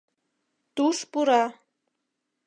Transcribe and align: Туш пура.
Туш 0.75 0.97
пура. 1.11 1.43